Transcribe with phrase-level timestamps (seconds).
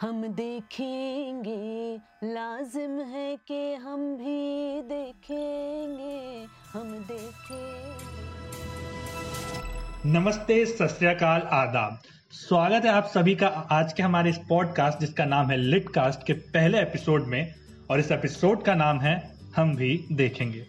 [0.00, 8.08] हम देखेंगे, लाजिम है कि हम भी देखेंगे, हम देखेंगे।
[10.10, 11.98] नमस्ते, सत श्री अकाल, आदाब।
[12.32, 16.26] स्वागत है आप सभी का आज के हमारे इस पॉडकास्ट जिसका नाम है लिट कास्ट
[16.26, 17.54] के पहले एपिसोड में,
[17.90, 20.66] और इस एपिसोड का नाम है हम भी देखेंगे।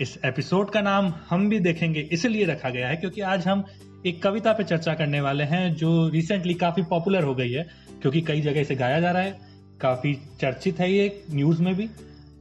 [0.00, 3.64] इस एपिसोड का नाम हम भी देखेंगे इसलिए रखा गया है क्योंकि आज हम
[4.06, 7.66] एक कविता पे चर्चा करने वाले हैं जो रिसेंटली काफ़ी पॉपुलर हो गई है
[8.02, 9.38] क्योंकि कई जगह इसे गाया जा रहा है।
[9.80, 11.86] काफ़ी चर्चित है ये न्यूज़ में भी।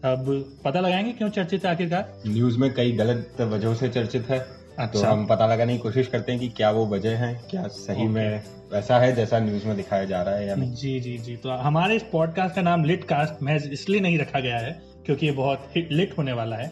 [0.04, 2.22] अब पता लगाएँगे क्यों चर्चित है आखिरकार?
[2.28, 5.80] न्यूज़ में कई गलत वजहों से चर्चित है। अच्छा। तो अच्छा। हम पता लगाने की
[5.80, 9.68] कोशिश करते हैं कि क्या वो वजह है क्या सही में वैसा है जैसा न्यूज़
[9.68, 12.62] में दिखाया जा रहा है या नहीं। जी जी जी। तो हमारे इस पॉडकास्ट का
[12.62, 16.34] नाम लिट कास्ट महज इसलिए नहीं रखा गया है क्योंकि ये बहुत हिट लिट होने
[16.34, 16.72] वाला है।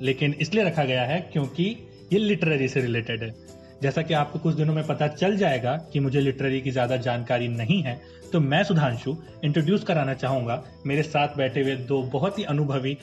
[0.00, 1.76] लेकिन इसलिए रखा गया है क्योंकि
[2.12, 6.00] ये लिटरेरी से रिलेटेड है। जैसा कि आपको कुछ दिनों में पता चल जाएगा कि
[6.00, 8.00] मुझे लिटरेरी की ज़्यादा जानकारी नहीं है
[8.32, 12.96] तो मैं सुधांशु इंट्रोड्यूस कराना चाहूँगा मेरे साथ बैठे हुए दो बहुत ही अनुभवी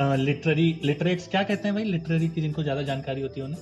[0.00, 1.84] लिटरेरी लिटरेट्स क्या कहते हैं भाई?
[1.84, 3.60] लिटरेरी की जिनको ज़्यादा जानकारी होती है उन्हें?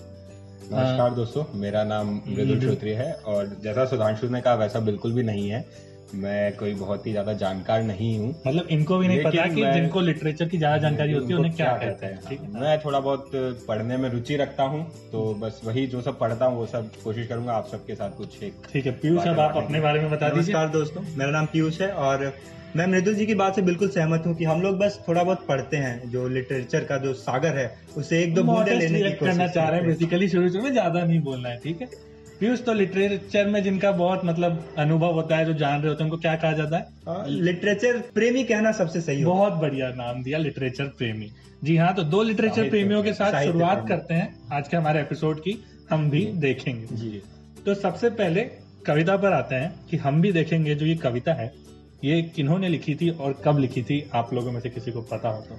[0.73, 5.23] नमस्कार दोस्तों मेरा नाम मृदुल। श्रोत्री है और जैसा सुधांशु ने कहा वैसा बिल्कुल भी
[5.23, 5.65] नहीं है।
[6.15, 10.01] मैं कोई बहुत ही ज़्यादा जानकार नहीं हूँ। मतलब इनको भी नहीं पता कि जिनको
[10.01, 13.31] लिटरेचर की ज़्यादा जानकारी होती है उन्हें क्या कहते हैं है। मैं थोड़ा बहुत
[13.69, 17.27] पढ़ने में रुचि रखता हूँ तो बस वही जो सब पढ़ता हूँ वो सब कोशिश
[17.27, 20.29] करूँगा आप सबके साथ कुछ एक ठीक है पीयूष अब आप अपने बारे में बता
[20.29, 22.33] दीजिए। नमस्कार दोस्तों मेरा नाम पीयूष है और
[22.77, 25.47] मैं मृदुल जी की बात से बिल्कुल सहमत हूँ कि हम लोग बस थोड़ा बहुत
[25.49, 29.21] पढ़ते हैं जो लिटरेचर का जो सागर है उसे एक दो बूंदे लेने की कोशिश
[29.21, 31.89] करना चाह रहे हैं बेसिकली शुरू शुरू में ज़्यादा नहीं बोलना है ठीक है?
[32.41, 36.11] पीयूष तो लिटरेचर में जिनका बहुत मतलब अनुभव होता है जो जान रहे होते हैं
[36.11, 37.31] उनको क्या कहा जाता है?
[37.31, 41.31] लिटरेचर प्रेमी कहना सबसे सही बहुत बढ़िया नाम दिया लिटरेचर प्रेमी।
[41.65, 45.41] जी हाँ तो दो लिटरेचर प्रेमियों के साथ शुरुआत करते हैं। आज के हमारे एपिसोड
[45.41, 45.57] की
[45.91, 47.23] हम भी देखेंगे। जी।
[47.67, 48.43] तो सबसे पहले
[48.87, 51.53] कविता पर आते हैं कि हम भी देखेंगे जो ये कविता है
[52.05, 55.29] ये किन्होंने लिखी थी और कब लिखी थी आप लोगों में से किसी को पता
[55.29, 55.59] हो तो।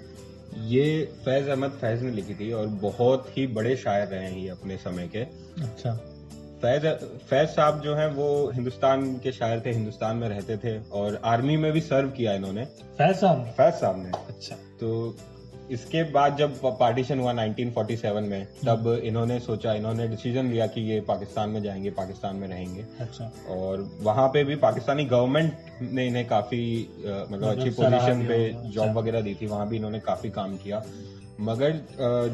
[0.67, 4.49] ये फैज अहमद फैज ने लिखी थी और बहुत ही बड़े शायर रहे हैं ये
[4.49, 5.21] अपने समय के।
[5.63, 6.10] अच्छा।
[6.61, 6.85] फैज
[7.29, 11.57] फैज साहब जो हैं वो हिंदुस्तान के शायर थे हिंदुस्तान में रहते थे और आर्मी
[11.57, 12.65] में भी सर्व किया इन्होंने।
[12.97, 15.15] फैज साहब फैज साहब ने। अच्छा। तो
[15.71, 20.99] इसके बाद जब पार्टीशन हुआ 1947 में तब इन्होंने सोचा इन्होंने डिसीज़न लिया कि ये
[21.01, 25.53] पाकिस्तान में जाएँगे पाकिस्तान में रहेंगे। अच्छा। और वहाँ पे भी पाकिस्तानी गवर्नमेंट
[25.93, 29.75] ने इन्हें काफ़ी मतलब मतलब अच्छी पोजीशन पे अच्छा। जॉब वगैरह दी थी वहाँ भी
[29.75, 30.83] इन्होंने काफ़ी काम किया।
[31.41, 31.71] मगर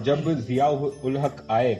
[0.06, 1.74] जब जिया उल हक आए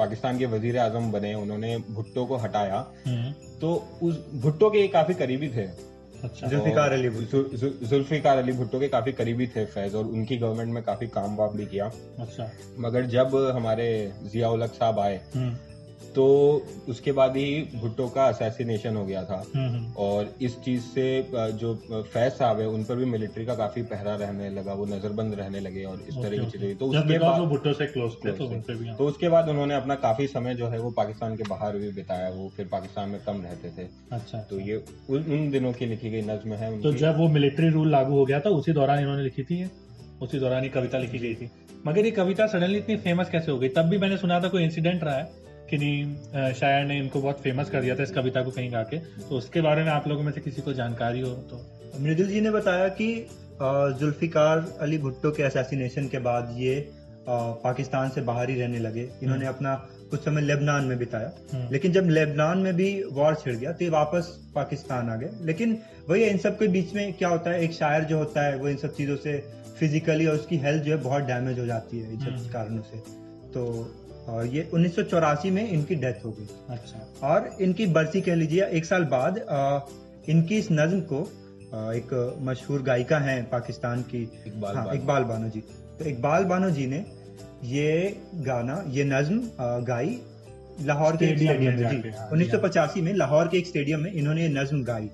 [0.00, 5.14] पाकिस्तान के वज़ीर आज़म बने उन्होंने भुट्टो को हटाया। हम्म, तो उस भुट्टो के काफ़ी
[5.14, 5.90] करीबी थे।
[6.24, 10.74] अच्छा। जुल्फिकार अली जु- जुल्फिकार अली भुट्टो के काफ़ी करीबी थे फैज और उनकी गवर्नमेंट
[10.74, 15.56] में काफ़ी काम वाम भी किया। अच्छा। मगर जब हमारे जिया उल साहब आए हम्म।
[16.14, 16.26] तो
[16.88, 21.04] उसके बाद ही भुट्टो का असैसिनेशन हो गया था। हम्म हम्म। और इस चीज़ से
[21.32, 21.74] जो
[22.12, 25.60] फैज साहब है उन पर भी मिलिट्री का काफ़ी पहरा रहने लगा वो नजरबंद रहने
[25.60, 28.74] लगे और इस तरह की चीज़ें तो उसके बाद भुट्टो से क्लोज थे तो उनसे
[28.74, 31.76] भी हाँ। तो उसके बाद उन्होंने अपना काफ़ी समय जो है वो पाकिस्तान के बाहर
[31.76, 35.72] भी बिताया वो फिर पाकिस्तान में कम रहते थे। अच्छा तो ये उन, उन दिनों
[35.72, 38.72] की लिखी गई नज्म है तो जब वो मिलिट्री रूल लागू हो गया था उसी
[38.72, 39.64] दौरान इन्होंने लिखी थी
[40.22, 41.50] उसी दौरान ही कविता लिखी गई थी।
[41.86, 43.68] मगर ये कविता सडनली इतनी फ़ेमस कैसे हो गई?
[43.68, 45.39] तब भी मैंने सुना था कोई इंसिडेंट रहा है।
[45.74, 48.98] कि शायर ने इनको बहुत फ़ेमस कर दिया था इस कविता को कहीं गा के
[48.98, 51.66] तो उसके बारे में आप लोगों में से किसी को जानकारी हो तो।
[52.00, 53.26] मृदुल जी ने बताया कि
[54.00, 56.88] जुल्फिकार अली भुट्टो के असैसिनेशन के बाद ये
[57.28, 59.74] पाकिस्तान से बाहर ही रहने लगे। इन्होंने अपना
[60.10, 63.84] कुछ समय लेबनान में बिताया। हम्म। लेकिन जब लेबनान में भी वॉर छिड़ गया तो
[63.84, 65.78] ये वापस पाकिस्तान आ गए। लेकिन
[66.08, 68.68] वही इन सब के बीच में क्या होता है एक शायर जो होता है वो
[68.68, 69.38] इन सब चीज़ों से
[69.78, 72.82] फिजिकली और उसकी हेल्थ जो है बहुत डैमेज हो जाती है इन हम्म। सब कारणों
[72.82, 72.98] से।
[73.52, 73.62] तो
[74.30, 78.84] अ, ये 1984 में इनकी डेथ हो गई। अच्छा। और इनकी बरसी कह लीजिए एक
[78.84, 79.38] साल बाद
[80.28, 81.20] इनकी इस नज्म को
[81.94, 85.60] एक मशहूर गायिका हैं पाकिस्तान की। इकबाल हाँ। इकबाल बानो जी।
[85.98, 87.04] तो इकबाल बानो जी ने
[87.64, 89.42] ये गाना ये नज्म
[89.84, 90.18] गाई
[90.82, 94.12] लाहौर के एक स्टेडियम में जी। हाँ, उन्नीस सौ में लाहौर के एक स्टेडियम में
[94.12, 95.10] इन्होंने ये नज्म गाई।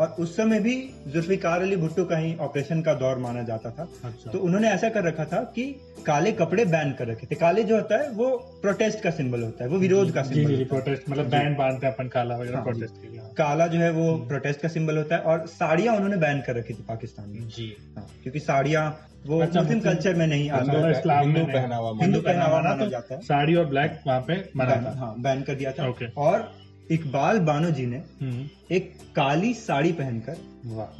[0.00, 3.88] और उस समय भी जुल्फिकार अली भुट्टो का ही ऑपरेशन का दौर माना जाता था।
[4.04, 7.64] अच्छा। तो उन्होंने ऐसा कर रखा था कि काले कपड़े बैन कर रखे थे। काले
[7.64, 8.28] जो होता है वो
[8.62, 11.86] प्रोटेस्ट का सिंबल होता है वो विरोध का सिंबल जी जी प्रोटेस्ट मतलब बैंड बांधते
[11.86, 14.68] हैं अपन काला वगैरह हाँ, प्रोटेस्ट के लिए हाँ। काला जो है वो प्रोटेस्ट का
[14.68, 18.40] सिंबल होता है और साड़ियाँ उन्होंने बैन कर रखी थी पाकिस्तान में। जी। हाँ, क्योंकि
[18.40, 22.62] साड़ियाँ वो अच्छा, मुस्लिम कल्चर में नहीं आता। मतलब इस्लाम में हिंदू पहनावा हिंदू पहनावा
[22.62, 25.72] माना तो जाता है। साड़ी और ब्लैक वहाँ पे मना बैन- हाँ बैन कर दिया
[25.72, 26.52] था। और
[26.90, 28.44] इकबाल बानो जी ने हम्म,
[28.74, 30.36] एक काली साड़ी पहनकर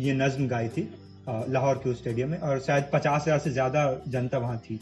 [0.00, 0.88] ये नज्म गाई थी
[1.29, 4.76] लाहौर के उस स्टेडियम में और शायद पचास हज़ार से ज़्यादा जनता वहाँ थी।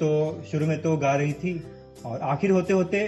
[0.00, 0.08] तो
[0.50, 1.52] शुरू में तो गा रही थी
[2.06, 3.02] और आखिर होते होते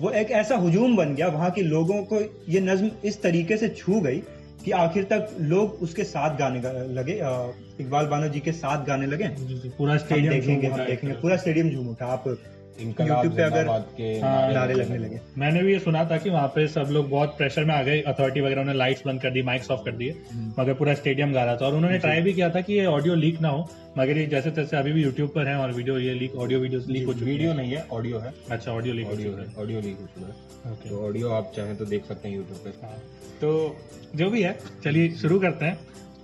[0.00, 2.20] वो एक ऐसा हुजूम बन गया वहाँ के लोगों को
[2.52, 4.22] ये नज्म इस तरीके से छू गई
[4.64, 7.12] कि आखिर तक लोग उसके साथ गाने गा- लगे
[7.80, 9.28] इकबाल बानो जी के साथ गाने लगे।
[9.78, 12.24] पूरा स्टेडियम देखेंगे हम देखेंगे पूरा स्टेडियम झूम उठा। आप
[12.84, 13.66] YouTube पे अगर-
[14.20, 17.36] हाँ, नारे लगने लगे। मैंने भी ये सुना था कि वहाँ पे सब लोग बहुत
[17.38, 20.14] प्रेशर में आ गए अथॉरिटी वगैरह उन्होंने लाइट्स बंद कर दी माइक्स ऑफ़ कर दिए
[20.58, 23.14] मगर पूरा स्टेडियम गा रहा था। और उन्होंने ट्राई भी किया था कि ये ऑडियो
[23.14, 26.14] लीक ना हो मगर ये जैसे तैसे अभी भी यूट्यूब पर है और वीडियो ये
[26.14, 29.32] लीक ऑडियो वीडियो लीक हो चुकी वीडियो नहीं है ऑडियो है। अच्छा ऑडियो लीक ऑडियो
[29.32, 32.58] है। ऑडियो लीक हो चुका है। तो ऑडियो आप चाहें तो देख सकते हैं यूट्यूब
[32.58, 32.96] पे। हाँ,
[33.40, 33.76] तो
[34.16, 35.78] जो भी है चलिए शुरू करते हैं।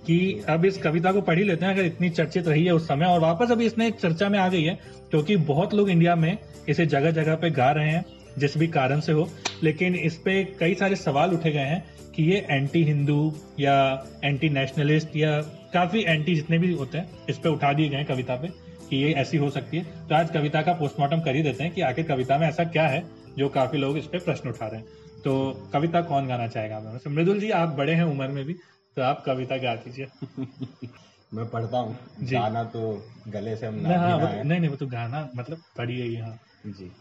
[0.07, 2.87] कि अब इस कविता को पढ़ ही लेते हैं, अगर इतनी चर्चित रही है उस
[2.87, 4.77] समय। और वापस अभी इसने चर्चा में आ गई है,
[5.09, 6.37] क्योंकि बहुत लोग इंडिया में
[6.69, 8.05] इसे जगह जगह पे गा रहे हैं,
[8.37, 9.27] जिस भी कारण से हो।
[9.63, 11.83] लेकिन इस पे कई सारे सवाल उठे गए हैं
[12.15, 15.41] कि ये एंटी हिंदू या एंटी नेशनलिस्ट या
[15.73, 18.47] काफ़ी एंटी जितने भी होते हैं, इस पे उठा दिए गए कविता पे
[18.89, 21.73] कि ये ऐसी हो सकती है। तो आज कविता का पोस्टमार्टम कर ही देते हैं
[21.73, 23.03] कि आखिर कविता में ऐसा क्या है,
[23.37, 24.87] जो काफ़ी लोग इस पे प्रश्न उठा रहे हैं।
[25.23, 26.99] तो कविता कौन गाना चाहेगा?
[27.07, 28.55] मृदुल जी, आप बड़े हैं उम्र में भी
[28.97, 30.07] तो आप कविता गा दीजिए
[31.33, 32.81] मैं पढ़ता हूँ। गाना तो
[33.27, 36.39] गले से हम हाँ ना वो नहीं नहीं वो तो गाना मतलब पढ़िए ही हाँ।
[36.67, 36.91] जी।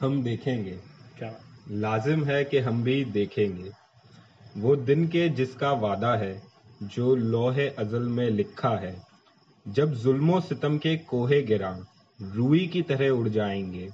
[0.00, 0.78] हम देखेंगे।
[1.18, 1.32] क्या
[1.70, 3.70] लाजिम है कि हम भी देखेंगे।
[4.56, 6.42] वो दिन के जिसका वादा है
[6.82, 8.94] जो लोहे अजल में लिखा है
[9.66, 11.76] जब जुल्मो सितम के कोहे गिरा
[12.22, 13.88] रूई की तरह उड़ जाएँगे।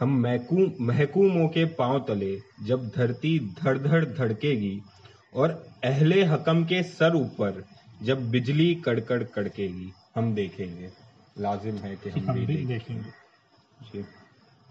[0.00, 4.80] हम महकू महकूमों के पाँव तले जब धरती धड़ धड़ धड़केगी
[5.38, 5.50] और
[5.84, 7.62] अहले हकम के सर ऊपर
[8.02, 10.90] जब बिजली कड़कड़ कड़केगी हम देखेंगे।
[11.36, 14.02] लाजिम है कि हम हम भी भी देखेंगे। देखेंगे।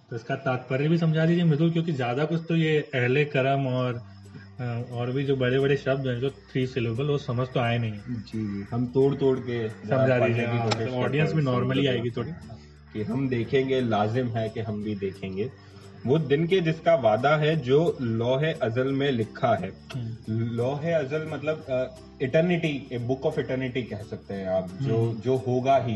[0.09, 4.01] तो इसका तात्पर्य भी समझा दीजिए मृदुल क्योंकि ज़्यादा कुछ तो ये अहले करम और
[4.91, 8.15] और भी जो बड़े बड़े शब्द हैं जो थ्री सिलेबल वो समझ तो आए नहीं
[8.23, 10.45] जी जी। हम तोड़ तोड़ के समझा दीजिए
[10.95, 12.31] ऑडियंस हैं, भी नॉर्मली आएगी थोड़ी।
[12.93, 15.49] कि हम देखेंगे लाजिम है कि हम भी देखेंगे।
[16.05, 19.71] वो दिन के जिसका वादा है जो लौहे अजल में लिखा है।
[20.29, 21.65] लौहे अजल मतलब
[22.21, 25.95] eternity a book of eternity कह सकते हैं आप जो हम्म। जो होगा ही।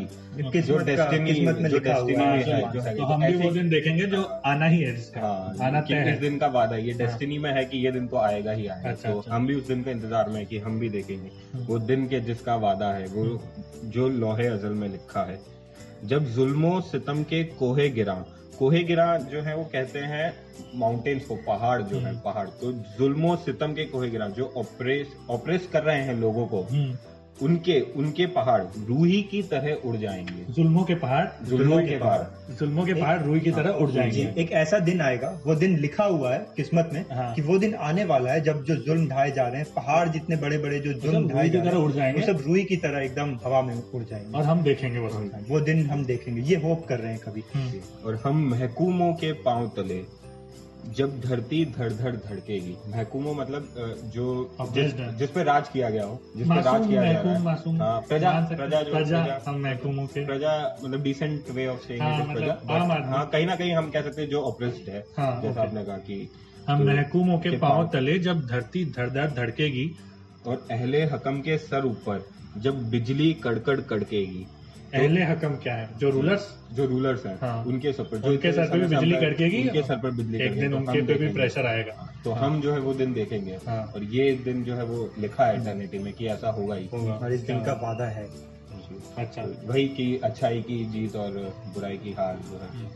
[0.61, 4.05] जो डेस्टिनी जो लिखा डेस्टिनी है है। हाँ, है तो हम भी वो दिन देखेंगे
[4.05, 7.37] जो आना ही है जिसका। हाँ आना तय इस है। दिन का वादा ये डेस्टिनी
[7.37, 9.67] में है कि ये दिन तो आएगा ही आएगा। अच्छा, तो अच्छा। हम भी उस
[9.67, 12.91] दिन का इंतज़ार में है कि हम भी देखेंगे। हम्म। वो दिन के जिसका वादा
[12.93, 13.41] है वो
[13.85, 15.39] जो लोहे अजल में लिखा है
[16.05, 18.13] जब जुल्मो सितम के कोहे गिरा
[18.61, 20.25] कोहे गिरा जो है वो कहते हैं
[20.75, 25.15] माउंटेन्स को पहाड़ जो है हम्म। पहाड़ तो जुल्मो सितम के कोहे गिरा जो ऑपरेस
[25.29, 26.97] ऑपरेस कर रहे हैं लोगों को हम्म,
[27.37, 32.85] उनके उनके पहाड़ रूही की तरह उड़ जाएँगे। जुल्मों के पहाड़ जुल्मों के पहाड़। जुल्मों
[32.85, 36.33] के पहाड़ रुई की तरह उड़ जाएँगे। एक ऐसा दिन आएगा वो दिन लिखा हुआ
[36.33, 39.47] है किस्मत में हाँ। कि वो दिन आने वाला है जब जो जुल्म ढाए जा
[39.47, 42.27] रहे हैं पहाड़ जितने बड़े बड़े जो जुल्म ढाए जा रहे हैं उड़ जाएँगे। वो
[42.27, 45.09] सब रुई की तरह एकदम हवा में उड़ जाएँगे। और हम देखेंगे वो
[45.49, 49.31] वो दिन हम देखेंगे ये होप कर रहे हैं कभी। हम्म, और हम महकूमों के
[49.43, 50.03] पाँव तले
[50.89, 53.67] जब धरती धड़ धड़ धड़केगी। महकूमों मतलब
[54.13, 54.25] जो
[54.61, 58.31] जिस, जिस पे राज किया गया हो जिस पे राज किया जा रहा है। प्रजा
[58.55, 59.63] प्रजा जो प्रजा प्रजा हम
[60.07, 63.89] के। प्रजा मतलब डिसेंट वे ऑफ़ सेइंग हाँ, प्रजा। मतलब। हाँ कहीं ना कहीं हम
[63.89, 66.29] कह सकते हैं जो ऑपरेस्ड है हाँ, जैसा आपने कहा कि
[66.67, 69.91] हम महकूमों के पाँव तले जब धरती धड़ धड़ धड़केगी।
[70.47, 72.25] और अहले हकम के सर ऊपर
[72.57, 74.45] जब बिजली कड़कड़ कड़केगी।
[74.93, 75.89] अहले हकम क्या है?
[75.99, 79.15] जो रूलर्स जो रूलर्स हैं हाँ। उनके सर पर जो उनके सर पे भी बिजली
[79.15, 82.31] कड़केगी उनके सर पर बिजली एक दिन तो उनके हम पे भी प्रेशर आएगा। तो
[82.31, 85.61] हम जो है वो दिन देखेंगे। हाँ। और ये दिन जो है वो लिखा है
[85.61, 88.27] इटर्निटी में कि ऐसा होगा ही। और इस दिन का वादा है।
[89.17, 91.31] अच्छा। वही की अच्छाई की जीत और
[91.73, 92.89] बुराई की हार जो है।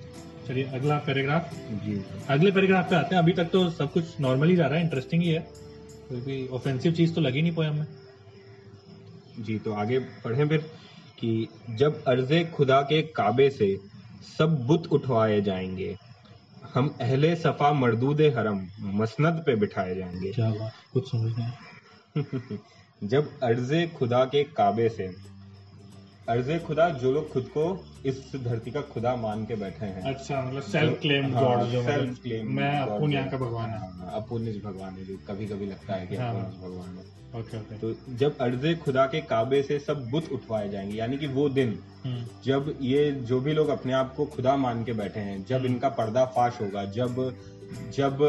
[0.48, 1.54] चलिए अगला पैराग्राफ
[1.86, 4.84] जी। अगले पैराग्राफ पे आते हैं। अभी तक तो सब कुछ नॉर्मली जा रहा है
[4.84, 5.40] इंटरेस्टिंग ही है।
[6.10, 7.88] कोई भी ऑफेंसिव चीज़ तो लगी नहीं पोयम में
[9.40, 10.66] जी तो आगे पढ़ें फिर।
[11.20, 13.78] कि जब अर्ज़ खुदा के काबे से
[14.38, 15.98] सब बुत उठवाए जाएँगे
[16.74, 20.52] हम अहले सफ़ा मरदूद हरम मसनद पे बिठाए जाएँगे। क्या
[20.94, 22.58] कुछ समझ नहीं
[23.04, 25.08] जब अर्जे खुदा के काबे से
[26.30, 27.64] अर्जे खुदा जो लोग खुद को
[28.06, 31.98] इस धरती का खुदा मान के बैठे हैं। अच्छा मतलब सेल्फ क्लेम गॉड जो self
[31.98, 35.66] मतलब claim मैं अपुन यहाँ का भगवान है हाँ, अपुनिस भगवान है जो कभी कभी
[35.66, 39.62] लगता है कि हाँ। अपुनिस भगवान है ओके ओके। तो जब अर्ज़ खुदा के काबे
[39.64, 43.70] से सब बुत उठवाए जाएँगे यानी कि वो दिन हम्म, जब ये जो भी लोग
[43.70, 47.16] अपने आप को खुदा मान के बैठे हैं जब इनका पर्दाफाश होगा जब
[47.98, 48.22] जब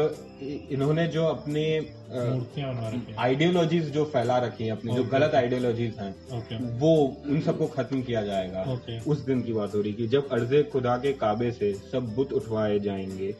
[0.71, 1.63] इन्होंने जो अपने
[3.19, 6.91] आइडियोलॉजीज जो फैला रखी हैं अपनी जो गलत आइडियोलॉजीज हैं ओके वो
[7.29, 8.97] उन सबको खत्म किया जाएगा। Okay.
[9.07, 12.33] उस दिन की बात हो रही कि जब अर्जे खुदा के काबे से सब बुत
[12.33, 13.33] उठवाए जाएँगे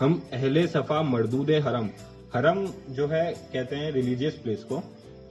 [0.00, 1.88] हम अहले सफ़ा मरदूद हरम
[2.34, 4.82] हरम जो है कहते हैं रिलीजियस प्लेस को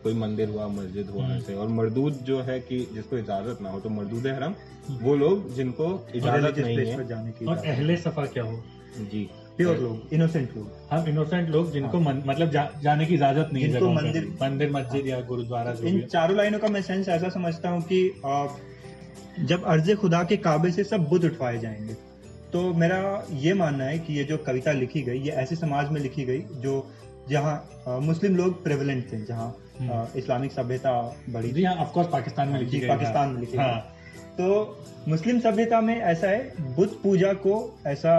[0.03, 3.69] कोई मंदिर हुआ मस्जिद हुआ हम्म। ऐसे और मरदूद जो है कि जिसको इजाज़त ना
[3.69, 4.55] हो तो मरदूद हरम
[5.01, 8.63] वो लोग जिनको इजाज़त नहीं है। जाने की और इजाज़त। अहले सफ़ा क्या हो?
[9.11, 13.13] जी। प्योर लोग इनोसेंट लोग हम इनोसेंट लोग जिनको हाँ। मन, मतलब जा, जाने की
[13.13, 17.09] इजाज़त नहीं है हाँ। मंदिर- मंदिर मस्जिद या गुरुद्वारा इन चारों लाइनों का मैं सेंस
[17.09, 18.47] ऐसा समझता हूँ कि आ,
[19.39, 21.93] जब अर्ज़ खुदा के काबे से सब बुद्ध उठवाए जाएँगे
[22.53, 26.01] तो मेरा ये मानना है कि ये जो कविता लिखी गई ये ऐसे समाज में
[26.01, 26.73] लिखी गई जो
[27.29, 30.91] जहाँ मुस्लिम लोग प्रेवलेंट थे जहाँ हम्म। इस्लामिक सभ्यता
[31.29, 33.79] बड़ी जी हाँ ऑफ़ कोर्स पाकिस्तान में लिखी गई पाकिस्तान में लिखी हाँ।
[34.37, 37.55] तो मुस्लिम सभ्यता में ऐसा है बुद्ध पूजा को
[37.87, 38.13] ऐसा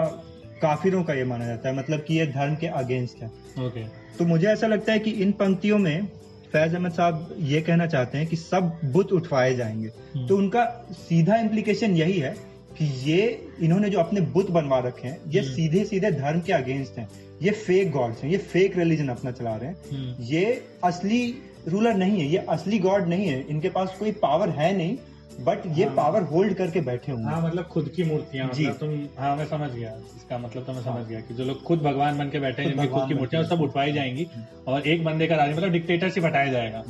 [0.63, 3.29] काफिरों का ये माना जाता है मतलब कि ये धर्म के अगेंस्ट है।
[3.67, 3.85] ओके
[4.19, 6.07] तो मुझे ऐसा लगता है कि इन पंक्तियों में
[6.53, 10.65] फैज अहमद साहब ये कहना चाहते हैं कि सब बुत उठवाए जाएँगे। हम्म। तो उनका
[10.93, 12.35] सीधा इम्प्लीकेशन यही है
[12.79, 16.53] कि ये इन्होंने जो अपने बुत बनवा रखे हैं ये हम्म। सीधे सीधे धर्म के
[16.53, 17.09] अगेंस्ट हैं।
[17.43, 20.45] ये फेक गॉड्स हैं ये फेक रिलीजन अपना चला रहे हैं। हम्म। ये
[20.85, 21.23] असली
[21.69, 24.97] रूलर नहीं है ये असली गॉड नहीं है। इनके पास कोई पावर है नहीं।
[25.41, 28.79] बट ये हाँ। पावर होल्ड करके बैठे हुए हाँ मतलब खुद की मूर्तियाँ जी। मतलब
[28.79, 31.83] तुम हाँ मैं समझ गया इसका मतलब तो मैं समझ गया कि जो लोग खुद
[31.83, 34.27] भगवान बन के बैठे हैं खुद की मूर्तियाँ सब उठवाई जाएँगी
[34.69, 36.85] और एक बंदे का राज्य मतलब डिक्टेटरशिप हटाया जाएगा।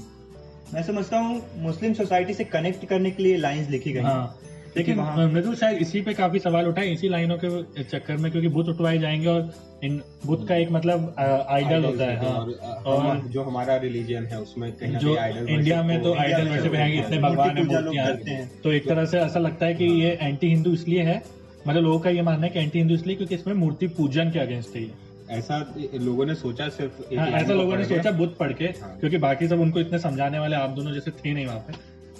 [0.75, 4.39] मैं समझता हूँ मुस्लिम सोसाइटी से कनेक्ट करने के लिए लाइंस लिखी गई हाँ।
[4.77, 5.01] लेकिन
[5.33, 8.99] मृदु शायद इसी पे काफ़ी सवाल उठाए इसी लाइनों के चक्कर में क्योंकि बुत उठवाए
[8.99, 9.53] जाएँगे और
[9.85, 12.53] इन बुत का एक मतलब आइडल होता है हाँ और,
[12.85, 16.79] और- जो हमारा रिलीजन है उसमें कहीं जो आइडल इंडिया में तो आइडल वर्शिप तो
[16.79, 20.19] है इतने भगवान है मूर्तियाँ हैं। तो एक तरह से ऐसा लगता है कि ये
[20.23, 21.23] एंटी हिंदू इसलिए है
[21.69, 24.39] मतलब लोगों का ये मानना है कि एंटी हिंदू इसलिए क्योंकि इसमें मूर्ति पूजन के
[24.39, 24.87] अगेंस्ट है
[25.31, 25.59] ऐसा
[25.95, 29.49] लोगों ने सोचा सिर्फ़ हाँ, ऐसा लोगों ने सोचा बुद्ध पढ़ के हाँ। क्योंकि बाकी
[29.49, 31.73] सब उनको इतने समझाने वाले आप दोनों जैसे थे नहीं वहाँ पे।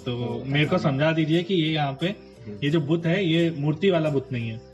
[0.05, 2.15] तो मेरे को समझा दीजिए कि ये यहाँ पे
[2.63, 4.73] ये जो बुत है ये मूर्ति वाला बुत नहीं है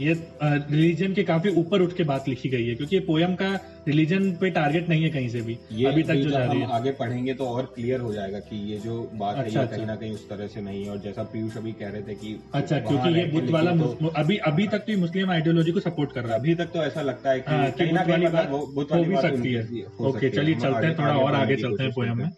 [0.00, 3.60] ये रिलीजन के काफ़ी ऊपर उठ के बात लिखी गई है क्योंकि ये पोयम का
[3.88, 6.70] रिलीजन पे टारगेट नहीं है कहीं से भी ये अभी तक जो जा रही है
[6.70, 9.76] आगे पढ़ेंगे तो और क्लियर हो जाएगा कि ये जो बात है अच्छा, ये अच्छा।
[9.76, 12.14] कहीं ना कहीं उस तरह से नहीं है और जैसा पीयूष अभी कह रहे थे
[12.14, 15.80] कि अच्छा क्योंकि ये लिखी वाला तो अभी अभी तक तो ये मुस्लिम आइडियोलॉजी को
[15.80, 18.92] सपोर्ट कर रहा है अभी तक तो ऐसा लगता है कि हाँ, वाली मतलब बात
[18.92, 22.24] हो भी सकती है। ओके, चलिए चलते हैं, थोड़ा और आगे चलते हैं पोयम में।
[22.24, 22.36] हैं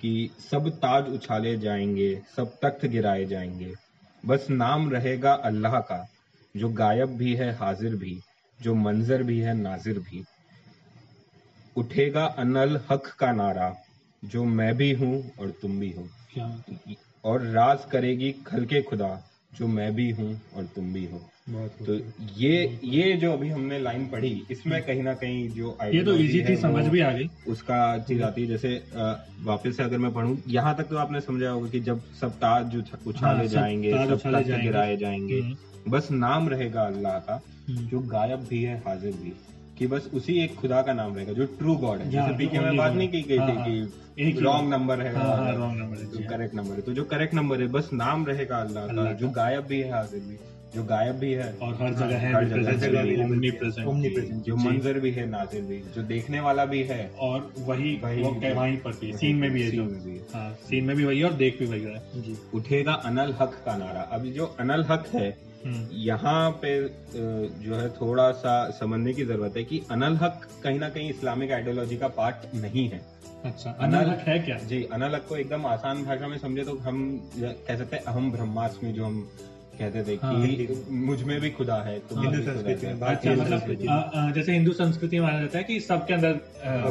[0.00, 3.85] कि सब ताज उछाले जाएँगे सब तख्त गिराए जाएँगे
[4.24, 6.06] बस नाम रहेगा अल्लाह का
[6.54, 8.20] जो गायब भी है हाजिर भी
[8.60, 10.24] जो मंजर भी है नाजिर भी।
[11.76, 13.74] उठेगा अनल हक का नारा
[14.22, 16.08] जो मैं भी हूँ और तुम भी हो।
[17.24, 19.10] और राज करेगी खल के खुदा
[19.54, 21.94] जो मैं भी हूँ और तुम भी हो। तो
[22.36, 26.42] ये ये जो अभी हमने लाइन पढ़ी इसमें कहीं ना कहीं जो ये तो इजी
[26.44, 28.82] थी समझ भी आ गई। उसका चीज़ आती है। जैसे
[29.42, 32.76] वापस से अगर मैं पढ़ूं यहाँ तक तो आपने समझा होगा कि जब सब ताज
[32.76, 35.56] उछ- उछाले हाँ, सब जाएँगे ताज सब उछाले तख्त जाएँगे। गिराए जाएँगे। हम्म,
[35.88, 39.32] बस नाम रहेगा अल्लाह का हम्म। जो गायब भी है हाजिर भी।
[39.78, 42.58] कि बस उसी एक खुदा का नाम रहेगा जो ट्रू गॉड है। हाँ, जैसे पीके
[42.58, 45.78] में बात नहीं की गई हाँ, थी हाँ। कि रॉन्ग नंबर है हाँ। हाँ रॉन्ग
[45.80, 48.26] नंबर है। जो जी, हाँ। करेक्ट नंबर है। तो जो करेक्ट नंबर है बस नाम
[48.26, 50.38] रहेगा अल्लाह का। जो गायब भी है हाजिर भी।
[50.74, 53.28] जो गायब भी है। और हर जगह है हर जगह है।
[53.86, 58.26] omnipresent, जो मंजर भी है नाजिर भी जो देखने वाला भी है। और वही वही-
[58.56, 61.04] वहीं पर भी सीन में भी है सीन में भी है। हाँ सीन में भी
[61.04, 64.46] वही और देख भी वही रहा है। जी। उठेगा अनल हक का नारा। अभी जो
[64.60, 66.88] अनल हक है हम्म, यहाँ पे
[67.64, 71.52] जो है थोड़ा सा समझने की ज़रूरत है कि अनल हक कहीं ना कहीं इस्लामिक
[71.52, 73.06] आइडियोलॉजी का पार्ट नहीं है।
[73.44, 74.56] अच्छा अनल हक है क्या?
[74.56, 78.32] जी अनल हक को एकदम आसान भाषा में समझे तो हम कह सकते हैं अहम
[78.32, 79.30] ब्रह्मास्मि जो हम
[79.78, 83.58] कहते थे हाँ, कि मुझमें भी खुदा है में हिंदू संस्कृति में, अच्छा भारतीय मतलब
[83.58, 86.32] संस्कृति जैसे हिंदू संस्कृति में माना जाता है कि सबके अंदर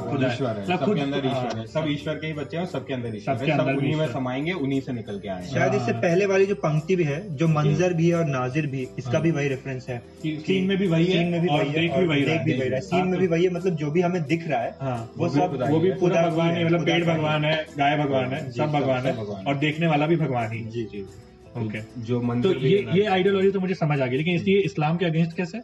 [0.09, 2.93] खुदा ईश्वर है सबके अंदर ईश्वर है। हाँ, सब ईश्वर के ही बच्चे हैं सबके
[2.93, 6.01] अंदर ईश्वर है। सब उन्हीं में समाएँगे उन्हीं से निकल के आए शायद इससे हाँ।
[6.01, 9.31] पहले वाली जो पंक्ति भी है जो मंजर भी है और नाजिर भी इसका भी
[9.31, 12.23] वही रेफरेंस है। सीन में भी वही सीन में है भी वही है भी वही
[12.23, 14.47] देख रहा भी है। है। सीन में भी वही है मतलब जो भी हमें दिख
[14.47, 17.97] रहा है हाँ वो सब वो भी पूरा भगवान है, मतलब पेड़ भगवान है गाय
[17.97, 21.05] भगवान है सब भगवान है भगवान और देखने वाला भी भगवान ही है। जी जी।
[21.55, 24.61] ओके जो तो मंदिर तो ये ये आइडियोलॉजी तो मुझे समझ आ गई लेकिन इसलिए
[24.61, 25.61] इस्लाम के अगेंस्ट कैसे?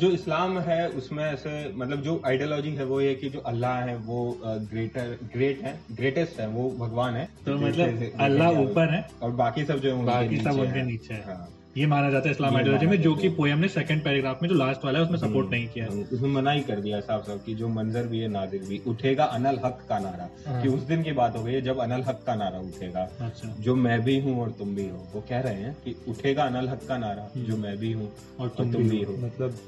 [0.00, 3.96] जो इस्लाम है उसमें ऐसे मतलब जो आइडियोलॉजी है वो ये कि जो अल्लाह है
[3.98, 9.30] वो ग्रेटर ग्रेट है ग्रेटेस्ट है वो भगवान है। तो मतलब अल्लाह ऊपर है। और
[9.38, 12.56] बाकी सब जो है बाकी सब उनके नीचे है। हाँ। ये माना जाता है इस्लाम
[12.56, 15.18] आइडियोलॉजी में जो कि है। पोयम ने सेकंड पैराग्राफ में जो लास्ट वाला है उसमें
[15.18, 18.06] सपोर्ट नहीं किया है। हम्म, उसमें मना ही कर दिया साफ़ साफ़ कि जो मंजर
[18.06, 21.36] भी है नादिर भी उठेगा अनल हक का नारा। हाँ। कि उस दिन की बात
[21.36, 24.50] हो गई है जब अनल हक का नारा उठेगा। अच्छा। जो मैं भी हूँ और
[24.50, 27.56] तुम भी हो। वो कह रहे हैं कि उठेगा अनल हक का नारा हम्म। जो
[27.56, 29.58] मैं भी हूँ और तुम भी हो। मतलब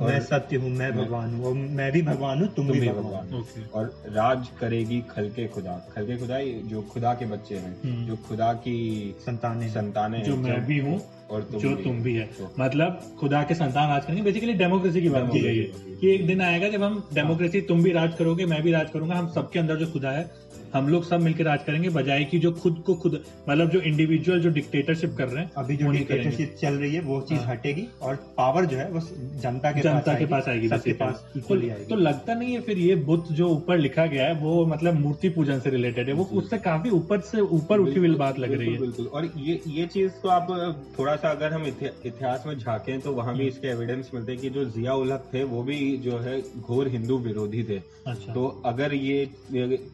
[0.00, 3.44] मैं सत्य हूँ मैं मैं- भगवान हूँ मैं भी भगवान हूँ तुम तुम भी भगवान
[3.74, 7.76] और राज करेगी खल के खुदा। खल के खुदा ये जो खुदा के बच्चे हैं
[7.84, 11.00] हम्म। जो खुदा की संतानें संतानें हैं, जो मैं भी हूँ
[11.30, 14.52] और तुम जो भी तुम भी है। तो- मतलब खुदा के संतान राज करेंगे। बेसिकली
[14.52, 15.64] डेमोक्रेसी की बात की गई है
[16.00, 19.14] कि एक दिन आएगा जब हम डेमोक्रेसी तुम भी राज करोगे मैं भी राज करूँगा
[19.14, 20.30] हम सबके अंदर जो खुदा है
[20.74, 23.12] हम लोग सब मिलकर राज करेंगे बजाय कि जो खुद को खुद
[23.48, 27.20] मतलब जो इंडिविजुअल जो डिक्टेटरशिप कर रहे हैं अभी जो। डिक्टेटरशिप चल रही है वो
[27.20, 29.00] चीज़ हाँ। हटेगी और पावर जो है वो
[29.42, 32.60] जनता के जनता के पास आएगी सबके पास इक्वली तो, आएगी तो लगता नहीं है
[32.60, 36.14] फिर ये बुद्ध जो ऊपर लिखा गया है वो मतलब मूर्ति पूजन से रिलेटेड है
[36.14, 39.60] वो उससे काफ़ी ऊपर से ऊपर उठी हुई बात लग रही है बिल्कुल। और ये
[39.68, 40.50] ये चीज़ तो आप
[40.98, 44.50] थोड़ा सा अगर हम इतिहास में झांकें तो वहाँ। भी इसके एविडेंस मिलते हैं कि
[44.50, 48.46] जो जिया उल हक थे वो भी जो है घोर हिंदू विरोधी थे अच्छा तो
[48.66, 49.24] अगर ये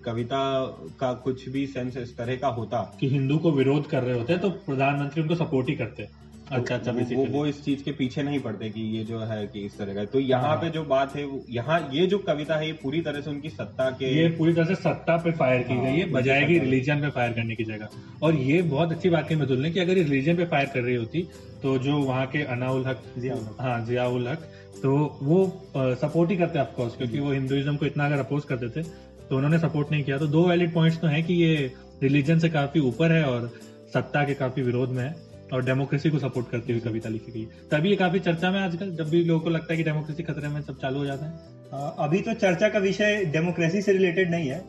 [0.05, 0.41] कविता
[1.01, 4.37] का कुछ भी सेंस इस तरह का होता कि हिंदू को विरोध कर रहे होते
[4.39, 6.09] तो प्रधानमंत्री उनको सपोर्ट ही करते
[6.53, 9.47] अच्छा अच्छा वो, वो, वो इस चीज़ के पीछे नहीं पड़ते कि ये जो है
[9.47, 12.57] कि इस तरह का तो यहाँ हाँ। पे जो बात है यहाँ ये जो कविता
[12.57, 15.63] है ये पूरी तरह से उनकी सत्ता के ये पूरी तरह से सत्ता पे फायर
[15.63, 17.89] की हाँ, गई है बजाय कि। रिलीजन पे फायर करने की जगह
[18.23, 20.81] और ये बहुत अच्छी बात है मितुल ने कि अगर ये रिलीजन पे फायर कर
[20.81, 21.27] रही होती
[21.63, 23.03] तो जो वहाँ के अनाउल हक।
[23.61, 24.49] हाँ जियाउल हक
[24.83, 25.45] तो वो
[25.77, 28.85] सपोर्ट ही करते ऑफकोर्स क्योंकि वो हिंदुइज्म को इतना अगर अपोज करते थे
[29.31, 31.73] तो उन्होंने सपोर्ट नहीं किया तो दो वैलिड पॉइंट्स तो हैं कि ये
[32.03, 33.51] रिलीजन से काफ़ी ऊपर है और
[33.95, 35.15] सत्ता के काफ़ी विरोध में है
[35.53, 38.61] और डेमोक्रेसी को सपोर्ट करती हुई कविता लिखी गई है। तभी ये काफ़ी चर्चा में
[38.61, 41.27] आजकल जब भी लोगों को लगता है कि डेमोक्रेसी खतरे में सब चालू हो जाता
[41.27, 41.59] है
[41.99, 44.63] अभी तो चर्चा का विषय डेमोक्रेसी से रिलेटेड नहीं है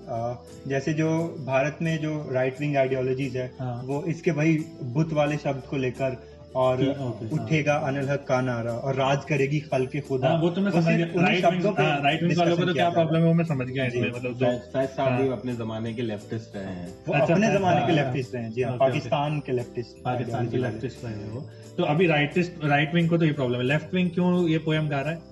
[0.67, 1.07] जैसे जो
[1.45, 4.57] भारत में जो राइट विंग आइडियोलॉजीज है हाँ। वो इसके वही
[4.93, 6.17] बुत वाले शब्द को लेकर
[6.55, 10.39] और ओके, हाँ। उठेगा अनिल हक का नारा और राज करेगी खल के खुदा। हाँ
[10.39, 13.19] वो तो मैं समझ गया। राइट विंग हाँ राइट विंग वालों को तो क्या प्रॉब्लम
[13.19, 13.27] है?
[13.27, 16.55] वो मैं समझ गया इसमें मतलब जो फैज फैज साहब भी। अपने जमाने के लेफ्टिस्ट
[16.55, 20.03] रहे हैं। वो अच्छा, अपने जमाने के लेफ्टिस्ट रहे हैं जी हाँ। पाकिस्तान के लेफ्टिस्ट
[20.03, 21.45] पाकिस्तान के लेफ्टिस्ट रहे हैं वो।
[21.77, 24.89] तो अभी राइटिस्ट राइट विंग को तो ये प्रॉब्लम है। लेफ़्ट विंग क्यों ये पोएम
[24.89, 25.30] गा रहा है?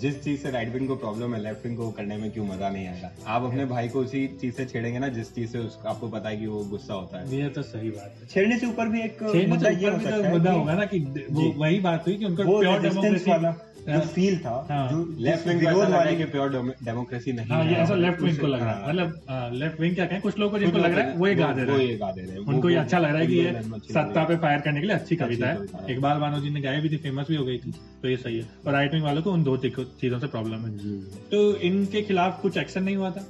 [0.00, 2.68] जिस चीज़ से राइट विंग को प्रॉब्लम है लेफ़्ट विंग को करने में क्यों मज़ा
[2.70, 3.10] नहीं आएगा?
[3.26, 6.28] आप अपने भाई को उसी चीज़ से छेड़ेंगे ना जिस चीज़ से उसको आपको पता
[6.28, 9.02] है कि वो गुस्सा होता है। ये तो सही बात है। छेड़ने से ऊपर भी
[9.02, 10.98] एक मुद्दा ये हो सकता तो है मुद्दा होगा ना कि
[11.30, 13.54] वो वही बात हुई कि उनका प्योर डेमोक्रेसी वाला।
[13.86, 16.48] जो हाँ। फील था हाँ। जो लेफ़्ट विंग विरोध है वाली कि प्योर
[16.84, 19.94] डेमोक्रेसी नहीं हाँ ये ऐसा लेफ़्ट विंग को लग रहा है हाँ। मतलब लेफ़्ट विंग
[19.94, 21.84] क्या कहें कुछ लोगों को जिनको लग रहा है वो ये गा दे वो रहे
[21.84, 23.52] ये हैं गा दे रहे हैं उनको ये अच्छा लग रहा है कि ये
[23.92, 26.80] सत्ता पे फायर करने के लिए अच्छी कविता है है। इकबाल बानो जी ने गाई
[26.80, 29.22] भी थी फ़ेमस भी हो गई थी तो ये सही है और राइट विंग वालों
[29.22, 33.10] को उन दो चीज़ों से प्रॉब्लम है है। तो इनके खिलाफ कुछ एक्शन नहीं हुआ
[33.10, 33.24] था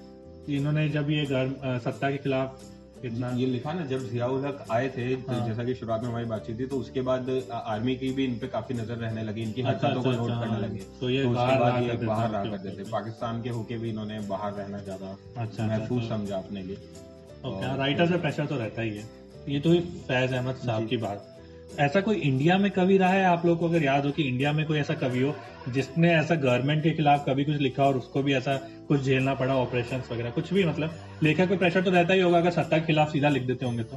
[0.48, 2.60] इन्होंने जब ये सत्ता के खिलाफ
[3.04, 6.08] इतना ये लिखा ना जब जियाउल हक आए थे तो हाँ। जैसा कि शुरुआत में
[6.08, 9.42] हमारी बातचीत थी तो उसके बाद आर्मी की भी इन पे काफ़ी नज़र रहने लगी
[9.42, 11.58] इनकी अच्छा, हरकतों को अच्छा, नोट अच्छा, करने हाँ। लगे। तो ये तो उसके बाहर
[11.60, 14.52] बाद रहा ये करते थे, बाहर रहा करते थे। पाकिस्तान के होके भी इन्होंने बाहर
[14.52, 19.04] रहना ज़्यादा अच्छा महफूज अच्छा समझा अपने लिए। राइटर से प्रेशर तो रहता ही है।
[19.48, 19.74] ये तो
[20.08, 21.35] फैज अहमद साहब की बात।
[21.80, 23.24] ऐसा कोई इंडिया में कवि रहा है?
[23.24, 25.34] आप लोग को अगर याद हो कि इंडिया में कोई ऐसा कवि हो
[25.68, 28.56] जिसने ऐसा गवर्नमेंट के खिलाफ कभी कुछ लिखा और उसको भी ऐसा
[28.88, 30.94] कुछ झेलना पड़ा ऑपरेशन वगैरह, कुछ भी मतलब?
[31.22, 33.82] लेखक को प्रेशर तो रहता ही होगा, अगर सत्ता के खिलाफ सीधा लिख देते होंगे
[33.82, 33.96] तो।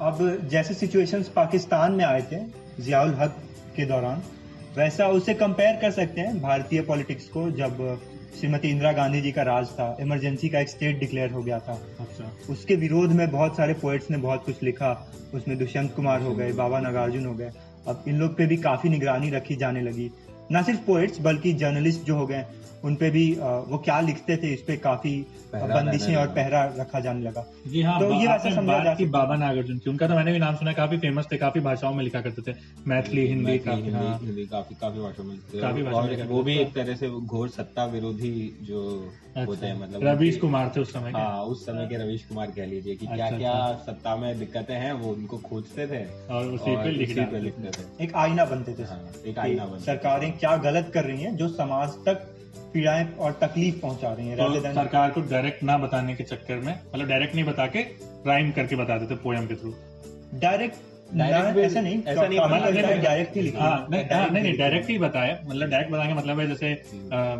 [0.00, 2.44] अब जैसे सिचुएशन पाकिस्तान में आए थे,
[2.82, 3.36] जियाउल हक
[3.76, 4.22] के दौरान,
[4.76, 7.78] वैसा उसे कंपेयर कर सकते हैं भारतीय पॉलिटिक्स को जब
[8.40, 11.80] श्रीमती इंदिरा गांधी जी का राज था इमरजेंसी का एक स्टेट डिक्लेयर हो गया था।
[12.00, 16.34] अच्छा। उसके विरोध में बहुत सारे पोइट्स ने बहुत कुछ लिखा। उसमें दुष्यंत कुमार हो
[16.34, 17.50] गए बाबा नागार्जुन हो गए।
[17.88, 20.10] अब इन लोग पे भी काफ़ी निगरानी रखी जाने लगी।
[20.52, 22.44] न सिर्फ़ पोएट्स बल्कि जर्नलिस्ट जो हो गए
[22.84, 23.32] उनपे भी
[23.68, 27.98] वो क्या लिखते थे इस पे काफ़ी बंदिशें और पहरा रखा जाने लगा। जी हाँ
[27.98, 30.56] तो ये वैसा समझा जा सकता है। बाबा नागार्जुन की। उनका तो मैंने भी नाम
[30.56, 32.56] सुना काफ़ी फ़ेमस थे काफ़ी भाषाओं में लिखा करते थे।
[32.86, 36.94] मैथिली हिंदी काफ़ी हिंदी हाँ। काफ़ी काफ़ी भाषाओं में काफ़ी और वो भी एक तरह
[36.94, 41.42] से घोर सत्ता विरोधी जो होते हैं मतलब अच्छा। रवीश कुमार थे उस समय हाँ
[41.42, 44.92] उस समय के रवीश कुमार कह लीजिए कि अच्छा, क्या क्या सत्ता में दिक्कतें हैं
[44.92, 49.38] वो उनको खोजते थे और उसी पे। लिखते थे। एक आईना बनते थे। हाँ, एक
[49.38, 52.26] आईना बनते थे। सरकारें क्या गलत कर रही हैं जो समाज तक
[52.72, 54.36] पीड़ाएँ और तकलीफ़ पहुँचा रही हैं?
[54.36, 57.80] तो सरकार को डायरेक्ट ना बताने के चक्कर में मतलब डायरेक्ट नहीं बता के
[58.26, 59.74] राइम करके बता देते पोयम के थ्रू
[60.40, 60.76] डायरेक्ट
[61.14, 64.98] ऐसा नहीं ऐसा नहीं, काफ़ी डायरेक्ट ही लिखी। हाँ नहीं हाँ, नहीं नहीं डायरेक्ट ही
[64.98, 66.82] बताया। मतलब डायरेक्ट बताने का मतलब है जैसे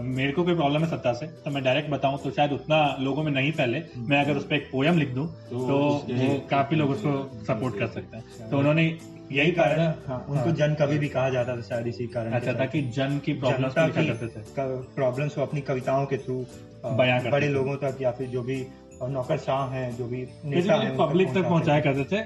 [0.03, 3.23] मेरे को कोई प्रॉब्लम है सत्ता से तो मैं डायरेक्ट बताऊँ तो शायद उतना लोगों
[3.23, 6.91] में नहीं फैले। मैं अगर उस पर एक पोयम लिख दूँ तो तो काफ़ी लोग
[6.91, 8.99] उसको सपोर्ट कर सकते हैं। तो उन्होंने
[9.33, 12.59] यही कारण हाँ, उनको जन कवि भी कहा जाता था शायद इसी कारण अच्छा था
[12.59, 16.47] ताकि जन की प्रॉब्लम्स को को अपनी कविताओं के थ्रू
[17.31, 18.67] बड़े लोगों तक या फिर जो भी
[19.03, 22.23] अ, नौकरशाह हैं जो भी नेता हैं पब्लिक तक पहुँचाया करते थे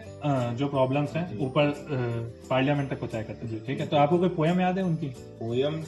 [0.56, 1.72] जो प्रॉब्लम्स हैं ऊपर
[2.50, 3.86] पार्लियामेंट तक पहुँचाया करते थे ठीक है?
[3.86, 5.06] तो आपको कोई पोयम याद है उनकी?
[5.40, 5.82] पोयम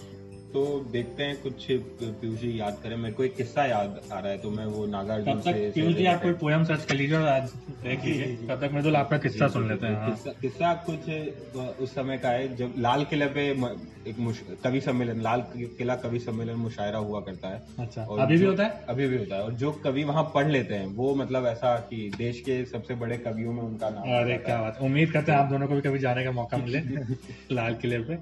[0.52, 0.62] तो
[0.92, 4.38] देखते हैं कुछ पीयूष जी याद करें। मेरे को एक किस्सा याद आ रहा है
[4.38, 7.52] तो मैं वो नागार्जुन से पीयूष जी आप कोई पोयम सर्च कर लीजिए और आज
[7.84, 11.94] देख लीजिए। तब तक मृदुल आपका किस्सा सुन लेते हैं हाँ। किस्सा किस्सा कुछ उस
[11.94, 14.16] समय का है जब लाल किले पे एक
[14.64, 15.44] कवि सम्मेलन लाल
[15.78, 18.84] किला कवि सम्मेलन मुशायरा हुआ करता है। अच्छा और अभी भी होता है?
[18.88, 22.10] अभी भी होता है। और जो कवि वहाँ पढ़ लेते हैं वो मतलब ऐसा कि
[22.18, 25.50] देश के सबसे बड़े कवियों में उनका नाम अरे क्या बात उम्मीद करते हैं आप
[25.50, 26.80] दोनों को भी कभी जाने का मौका मिले
[27.54, 28.18] लाल किले पे।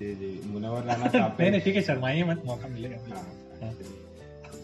[0.00, 3.22] जी। जी मुनव्वर राना साहब नहीं नहीं ठीक है शर्माइए मत मौका मिलेगा। हाँ।
[3.62, 3.72] हाँ।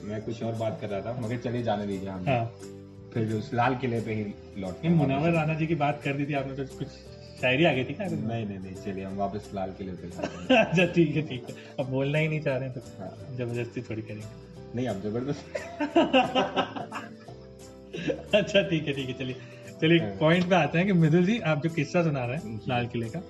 [0.08, 2.44] मैं कुछ और बात कर रहा था मगर चलिए जाने दीजिए हम हाँ।
[3.14, 4.24] फिर उस लाल किले पे ही
[4.62, 6.88] लौट ये मुनव्वर राणा जी की बात कर दी थी आपने तो कुछ
[7.40, 8.06] शायरी आ गई थी क्या?
[8.08, 10.08] नहीं नहीं नहीं चलिए हम वापस लाल किले पे
[10.56, 13.82] अच्छा ठीक है ठीक है। अब बोलना ही नहीं चाह रहे हैं तो हाँ, ज़बरदस्ती
[13.90, 14.24] थोड़ी करेंगे।
[14.74, 15.44] नहीं अब ज़बरदस्त
[18.34, 19.36] अच्छा ठीक है ठीक है चलिए।
[19.80, 22.60] चलिए हाँ। पॉइंट पे आते हैं कि मृदुल जी आप जो किस्सा सुना रहे हैं
[22.68, 23.20] लाल किले का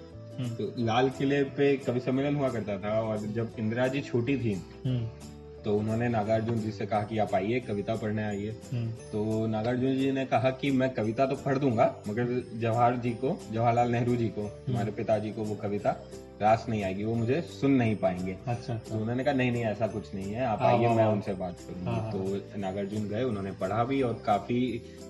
[0.57, 4.55] तो लाल किले पे कवि सम्मेलन हुआ करता था और जब इंदिरा जी छोटी थी
[4.87, 5.07] हम्म,
[5.65, 9.97] तो उन्होंने नागार्जुन जी से कहा कि आप आइए कविता पढ़ने आइए। हम्म, तो नागार्जुन
[9.99, 14.17] जी ने कहा कि मैं कविता तो पढ़ दूँगा मगर जवाहर जी को जवाहरलाल नेहरू
[14.17, 15.97] जी को हमारे पिताजी को वो कविता
[16.41, 19.65] रास नहीं आएगी वो मुझे सुन नहीं पाएँगे। अच्छा तो अच्छा उन्होंने कहा नहीं नहीं
[19.65, 23.09] ऐसा कुछ नहीं है आप हाँ, आइए हाँ, मैं हाँ। उनसे बात करूँगा। तो नागार्जुन
[23.09, 24.61] गए उन्होंने पढ़ा भी और काफ़ी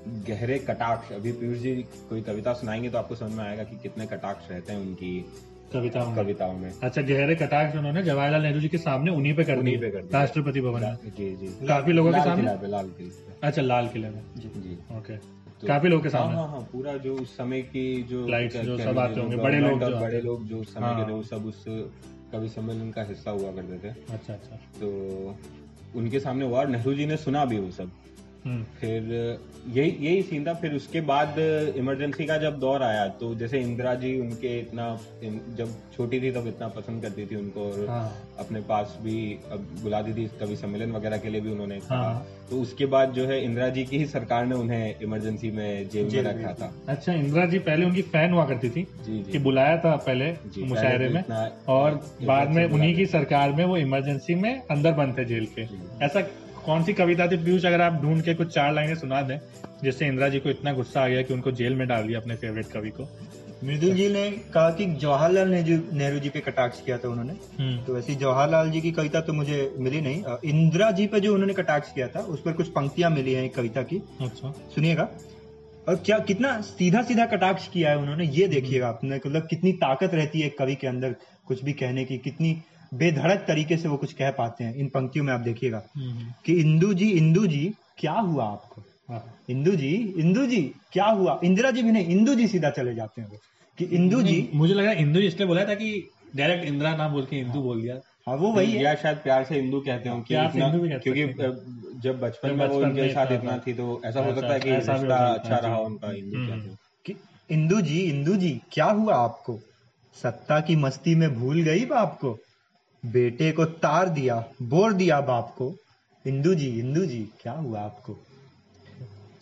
[0.08, 1.76] गहरे कटाक्ष अभी पीयूष जी
[2.08, 5.24] कोई कविता सुनाएँगे तो आपको समझ में आएगा कि कितने कटाक्ष रहते हैं उनकी
[5.72, 9.44] कविताओं में। कविताओं में। अच्छा गहरे कटाक्ष उन्होंने जवाहरलाल नेहरू जी के सामने उन्हीं पे
[9.44, 12.68] कर उन्हीं दिए पे कर राष्ट्रपति भवन जी जी। काफ़ी लोगों के सामने?
[12.68, 16.24] लाल किले पे। अच्छा लाल किले में जी जी। ओके। तो- काफ़ी लोगों के हाँ
[16.24, 19.58] सामने। हाँ हाँ पूरा जो उस समय की जो क्या- जो सब आते होंगे, बड़े
[19.58, 21.64] लोग जो बड़े लोग जो उस समय हाँ। के थे वो सब उस
[22.32, 24.88] कवि सम्मेलन का हिस्सा हुआ करते थे। अच्छा अच्छा। तो
[25.96, 27.90] उनके सामने हुआ और नेहरू जी ने सुना भी वो सब।
[28.44, 29.12] फिर
[29.68, 31.38] यही यही सीन था। फिर उसके बाद
[31.78, 34.88] इमरजेंसी का जब दौर आया तो जैसे इंदिरा जी उनके इतना
[35.56, 39.16] जब छोटी थी तब इतना पसंद करती थी उनको और हाँ। अपने पास भी
[39.52, 43.12] अब बुलाती थी कवि सम्मेलन वगैरह के लिए भी उन्होंने कहा। हाँ। तो उसके बाद
[43.12, 46.72] जो है इंदिरा जी की ही सरकार ने उन्हें इमरजेंसी में जेल में रखा था।
[46.88, 50.30] अच्छा इंदिरा जी पहले उनकी फ़ैन हुआ करती थी जी कि बुलाया था पहले
[50.66, 51.22] मुशायरे में
[51.68, 55.62] और बाद में उन्हीं की सरकार में वो इमरजेंसी में अंदर बंद थे जेल के।
[56.04, 56.20] ऐसा
[56.66, 57.36] कौन सी कविता थी?
[57.36, 59.38] पीयूष अगर आप ढूंढ के कुछ चार लाइनें सुना दें
[59.82, 62.34] जिससे इंदिरा जी को इतना गुस्सा आ गया कि उनको जेल में डाल दिया अपने
[62.34, 63.08] फेवरेट कवि को।
[63.64, 67.82] मृदुल जी ने कहा कि जवाहरलाल नेहरू नेहरू जी पे कटाक्ष किया था उन्होंने। हम्म,
[67.84, 71.54] तो ऐसी जवाहरलाल जी की कविता तो मुझे मिली नहीं। इंदिरा जी पे जो उन्होंने
[71.54, 75.08] कटाक्ष किया था उस पर कुछ पंक्तियाँ मिली हैं कविता की। अच्छा। सुनिएगा।
[75.88, 80.14] और क्या कितना सीधा सीधा कटाक्ष किया है उन्होंने ये देखिएगा। आपने मतलब कितनी ताकत
[80.14, 81.14] रहती है एक कवि के अंदर
[81.46, 82.52] कुछ भी कहने की कितनी
[82.94, 86.52] बेधड़क तरीके से वो कुछ कह पाते हैं। इन पंक्तियों में आप देखिएगा हम्म, कि
[86.52, 88.82] इंदु जी इंदु जी क्या हुआ आपको?
[89.10, 90.60] हाँ। इंदु जी इंदु जी
[90.92, 91.38] क्या हुआ?
[91.44, 93.38] इंदिरा जी भी नहीं इंदु जी सीधा चले जाते हैं वो।
[93.78, 97.24] कि इंदु जी मुझे लगा इंदु जी इसलिए बोला था कि डायरेक्ट इंदिरा नाम बोल
[97.24, 97.94] के इंदु बोल दिया।
[98.28, 101.22] हाँ वो वही है। या शायद प्यार से हिंदू कहते हो क्योंकि
[102.02, 104.76] जब बचपन में वो उनके साथ इतना थी। तो ऐसा हो सकता है कि हो
[104.76, 107.14] रिश्ता अच्छा रहा उनका हिंदू हम्म, कहते हो। कि
[107.50, 109.58] इंदु जी इंदु जी क्या हुआ आपको?
[110.16, 112.38] सत्ता की मस्ती में भूल गई बाप को
[113.04, 115.74] बेटे को तार दिया बोर दिया बाप को
[116.24, 118.16] इंदु जी इंदु जी क्या हुआ आपको?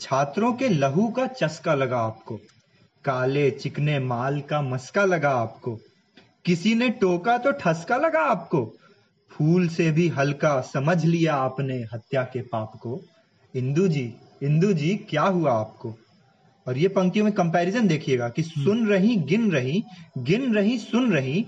[0.01, 2.37] छात्रों के लहू का चस्का लगा आपको
[3.05, 5.79] काले चिकने माल का मस्का लगा आपको
[6.45, 8.65] किसी ने टोका तो ठसका लगा आपको
[9.31, 13.01] फूल से भी हल्का समझ लिया आपने हत्या के पाप को।
[13.55, 15.95] इंदु जी इंदु जी क्या हुआ आपको?
[16.67, 19.83] और ये पंक्तियों में कंपैरिजन देखिएगा कि सुन रही गिन रही
[20.19, 21.47] गिन रही सुन रही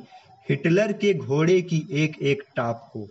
[0.48, 3.06] हिटलर के घोड़े की एक एक टाप को।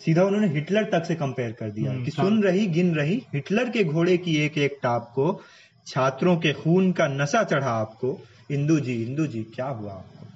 [0.00, 3.20] सीधा उन्होंने हिटलर तक से कंपेयर कर दिया हम्म, कि हाँ। सुन रही गिन रही
[3.34, 5.40] हिटलर के घोड़े की एक एक टाप को
[5.86, 8.18] छात्रों के खून का नशा चढ़ा आपको।
[8.50, 10.26] इंदु जी इंदु जी क्या हुआ आपको?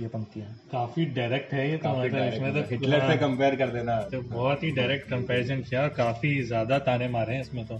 [0.00, 3.68] ये पंक्तियाँ। काफ़ी डायरेक्ट है ये तो मतलब इसमें तो हिटलर से हाँ, कंपेयर कर
[3.68, 7.78] देना। तो बहुत ही डायरेक्ट कंपैरिजन किया और काफ़ी ज़्यादा ताने मारे हैं इसमें तो।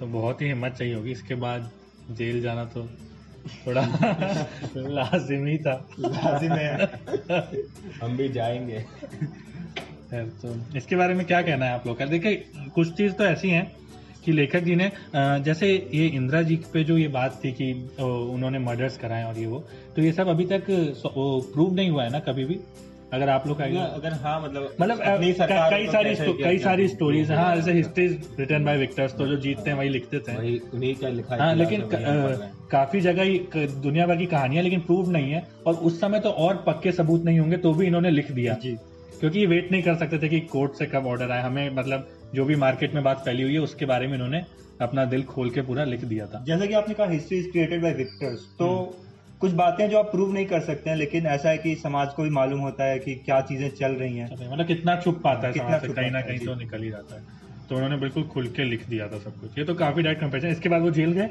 [0.00, 1.70] तो बहुत ही हिम्मत चाहिए होगी। इसके बाद
[2.10, 2.82] जेल जाना तो
[3.66, 3.80] थोड़ा
[4.76, 6.84] लाजिमी था। लाजिम है।
[8.02, 8.84] हम भी जाएँगे।
[10.12, 12.06] तो इसके बारे में क्या कहना है आप लोग का?
[12.06, 13.60] देखिए कुछ चीज़ तो ऐसी है
[14.24, 18.58] कि लेखक जी ने जैसे ये इंदिरा जी पे जो ये बात थी कि उन्होंने
[18.58, 19.58] मर्डर्स कराए और ये वो
[19.96, 22.60] तो ये सब अभी तक प्रूव नहीं हुआ है ना कभी भी?
[23.12, 28.06] अगर आप लोग अगर हाँ मतलब मतलब कई सारी कई सारी स्टोरीज हाँ। जैसे
[28.38, 31.54] रिटर्न बाय विक्टर्स तो जो जीतते हैं वही लिखते थे। वही उन्हीं का लिखा हाँ
[31.54, 31.82] लेकिन
[32.70, 36.30] काफ़ी जगह ही दुनिया भर की कहानियाँ लेकिन प्रूव नहीं है। और उस समय तो
[36.30, 38.76] और पक्के सबूत नहीं होंगे तो भी इन्होंने लिख दिया। जी।
[39.20, 42.08] क्योंकि ये वेट नहीं कर सकते थे कि कोर्ट से कब ऑर्डर आए हमें मतलब
[42.34, 44.44] जो भी मार्केट में बात फैली हुई है उसके बारे में इन्होंने
[44.80, 47.82] अपना दिल खोल के पूरा लिख दिया था। जैसे कि आपने कहा history is created
[47.82, 48.68] by victors तो
[49.40, 52.22] कुछ बातें जो आप प्रूव नहीं कर सकते हैं लेकिन ऐसा है कि समाज को
[52.22, 55.52] भी मालूम होता है कि क्या चीज़ें चल रही हैं। मतलब कितना छुप पाता है
[55.52, 57.22] कितना छुप कहीं ना कहीं तो निकल ही जाता है।
[57.68, 60.48] तो उन्होंने बिल्कुल खुल के लिख दिया था सब कुछ। ये तो काफ़ी डायरेक्ट कंपेरिजन
[60.48, 61.28] इसके बाद वो जेल गए?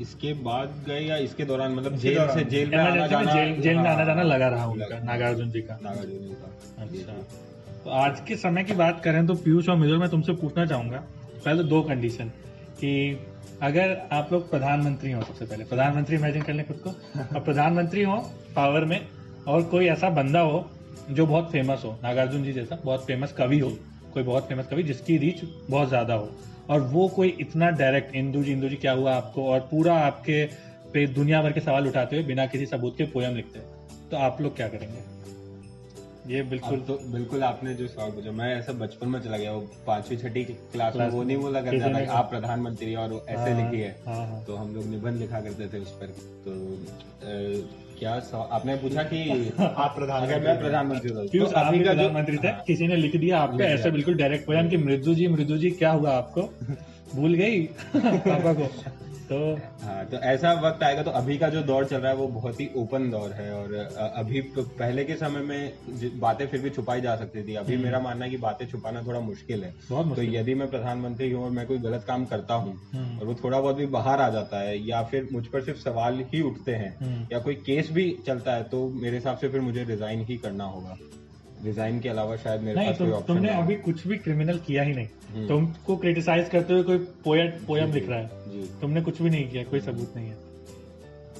[0.00, 1.74] इसके बाद गए या इसके दौरान?
[1.74, 4.98] मतलब जेल से जेल में आना जाना जेल जेल में आना जाना लगा रहा उनका
[5.04, 7.12] नागार्जुन जी का। नागार्जुन जी का। अच्छा।
[7.84, 11.02] तो आज के समय की बात करें तो पीयूष और मिजुल मैं तुमसे पूछना चाहूँगा
[11.44, 12.30] पहले दो कंडीशन
[12.84, 13.26] कि
[13.62, 16.90] अगर आप लोग प्रधानमंत्री हो सबसे पहले प्रधानमंत्री इमेजिन कर लें खुद को।
[17.34, 18.16] और प्रधानमंत्री हो
[18.56, 19.00] पावर में
[19.48, 20.70] और कोई ऐसा बंदा हो
[21.10, 23.70] जो बहुत फ़ेमस हो नागार्जुन जी जैसा बहुत फ़ेमस कवि हो
[24.14, 26.30] कोई बहुत फ़ेमस कवि जिसकी रीच बहुत ज़्यादा हो
[26.70, 30.44] और वो कोई इतना डायरेक्ट इंदू जी इंदू जी क्या हुआ आपको और पूरा आपके
[30.92, 33.66] पे दुनिया भर के सवाल उठाते हुए बिना किसी सबूत के पोयम लिखते हैं
[34.10, 35.11] तो आप लोग क्या करेंगे?
[36.26, 39.60] ये बिल्कुल तो बिल्कुल आपने जो सवाल पूछा मैं ऐसा बचपन में चला गया वो
[39.86, 43.82] पांचवी छठी क्लास में वो नहीं बोला करता था आप प्रधानमंत्री और ऐसे हाँ, लिखी
[43.82, 46.06] है। हाँ तो हम लोग निबंध लिखा करते थे उस पर।
[46.46, 46.52] तो
[47.98, 52.52] क्या आपने पूछा कि आप प्रधानमंत्री अगर मैं प्रधानमंत्री तो आप का जो प्रधानमंत्री थे?
[52.52, 55.90] किसी ने लिख दिया आपको ऐसे बिल्कुल डायरेक्ट पोयम कि मृदु जी मृदु जी क्या
[55.90, 56.42] हुआ आपको?
[57.14, 57.62] भूल गई?
[57.96, 58.68] पापा को।
[59.32, 59.38] तो
[59.82, 62.60] हाँ तो ऐसा वक्त आएगा तो अभी का जो दौर चल रहा है वो बहुत
[62.60, 63.74] ही ओपन दौर है और
[64.16, 67.84] अभी प- पहले के समय में बातें फिर भी छुपाई जा सकती थी। अभी हम्म।
[67.84, 71.44] मेरा मानना है कि बातें छुपाना थोड़ा मुश्किल है। बहुत तो यदि मैं प्रधानमंत्री हूँ
[71.44, 74.28] और मैं कोई गलत काम करता हूँ हम्म, और वो थोड़ा बहुत भी बाहर आ
[74.30, 77.90] जाता है या फिर मुझ पर सिर्फ़ सवाल ही उठते हैं हम्म। या कोई केस
[77.92, 80.96] भी चलता है तो मेरे हिसाब से फिर मुझे रिजाइन ही करना होगा।
[81.64, 84.58] रिजाइन के अलावा शायद मेरे नहीं पास कोई तुम ऑप्शन तुमने अभी कुछ भी क्रिमिनल
[84.58, 88.70] किया ही नहीं। हम्म। तुमको क्रिटिसाइज करते हुए कोई पोएट पोयम लिख रहा है। जी।
[88.80, 90.36] तुमने कुछ भी नहीं किया कोई सबूत नहीं है।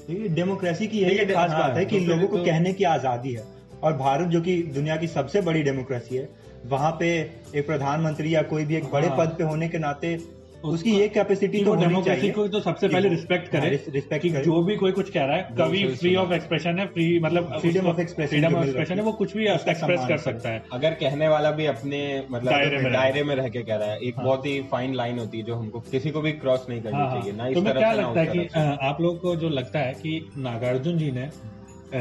[0.09, 2.85] देखिए डेमोक्रेसी की यही खास हाँ, बात है कि दूसरे लोगों को तो- कहने की
[2.85, 3.45] आज़ादी है।
[3.83, 6.29] और भारत जो कि दुनिया की सबसे बड़ी डेमोक्रेसी है
[6.67, 10.19] वहाँ पे एक प्रधानमंत्री या कोई भी एक बड़े हाँ। पद पे होने के नाते
[10.65, 14.33] उसकी ये कैपेसिटी तो होनी डेमोक्रेसी चाहिए। को तो सबसे पहले रिस्पेक्ट करे हाँ, रिस्पेक्ट
[14.33, 17.61] करे। जो भी कोई कुछ कह रहा है कवि फ्री ऑफ़ एक्सप्रेशन है। फ्री मतलब
[17.61, 20.63] Freedom of expression freedom of expression है। है, वो कुछ भी एक्सप्रेस कर सकता है।
[20.73, 22.53] अगर कहने वाला भी अपने मतलब
[22.93, 25.45] दायरे में रहे। के कह रहा है एक हाँ। बहुत ही फाइन लाइन होती है
[25.45, 27.93] जो हमको किसी को भी क्रॉस नहीं करनी हाँ हाँ। चाहिए ना इस तुम्हें क्या
[27.93, 28.49] लगता है कि
[28.83, 31.29] आप लोग को जो लगता है कि नागार्जुन जी ने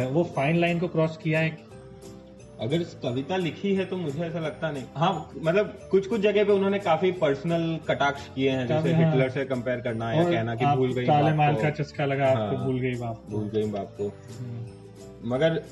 [0.05, 1.70] वो फाइन लाइन को क्रॉस किया है?
[2.61, 6.51] अगर कविता लिखी है तो मुझे ऐसा लगता नहीं। हाँ मतलब कुछ कुछ जगह पे
[6.51, 10.65] उन्होंने काफ़ी पर्सनल कटाक्ष किए हैं जैसे हाँ। हिटलर से कंपेयर करना या कहना कि
[10.65, 13.49] भूल गई काले बाप माल को, का चस्का लगा आपको हाँ। भूल गई बाप भूल
[13.49, 14.07] गई बाप को।
[14.39, 15.63] हम्म, मगर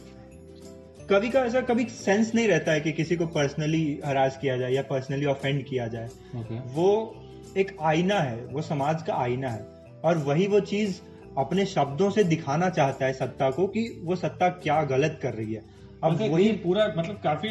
[1.10, 4.72] कभी का ऐसा कभी सेंस नहीं रहता है कि किसी को पर्सनली हरास किया जाए
[4.72, 6.60] या पर्सनली ऑफेंड किया जाए। Okay.
[6.76, 7.16] वो
[7.58, 9.66] एक आईना है वो समाज का आईना है।
[10.04, 11.00] और वही वो चीज़
[11.38, 15.54] अपने शब्दों से दिखाना चाहता है सत्ता को कि वो सत्ता क्या गलत कर रही
[15.54, 17.50] है। अब मतलब वही पूरा मतलब काफ़ी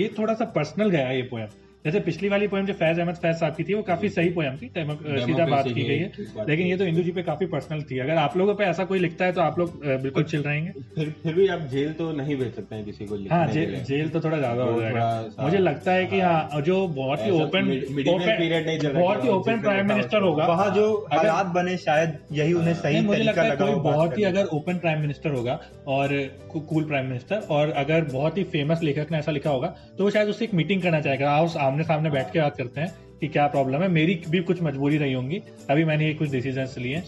[0.00, 1.48] ये थोड़ा सा पर्सनल गया ये पोयम
[1.86, 4.56] जैसे पिछली वाली पोयम जो फैज अहमद फैज साहब की थी वो काफ़ी सही पोयम
[4.56, 6.10] थी सीधा बात की गई है।
[6.48, 8.98] लेकिन ये तो इंदू जी पे काफ़ी पर्सनल थी। अगर आप लोगों पे ऐसा कोई
[8.98, 12.36] लिखता है तो आप लोग बिल्कुल चिल रहेंगे। फिर फिर भी आप जेल तो नहीं
[12.36, 15.92] भेज सकते हैं किसी को हाँ के जेल तो थोड़ा ज़्यादा हो जाएगा। मुझे लगता
[15.92, 17.68] है कि हाँ। हाँ जो बहुत ही ओपन
[18.94, 23.00] बहुत ही ओपन प्राइम मिनिस्टर होगा। वहाँ जो अगर- हालात बने शायद यही उन्हें सही
[23.00, 26.08] मुझे लगता है कोई बहुत ही अगर ओपन प्राइम मिनिस्टर होगा और
[26.48, 30.10] कूल प्राइम मिनिस्टर और अगर बहुत ही फ़ेमस लेखक ने ऐसा लिखा होगा तो वो
[30.10, 33.28] शायद उससे एक मीटिंग करना चाहेगा। आओ आमने सामने बैठ के बात करते हैं कि
[33.28, 37.02] क्या प्रॉब्लम है। मेरी भी कुछ मजबूरी रही होंगी। अभी मैंने ये कुछ डिसीज़न लिए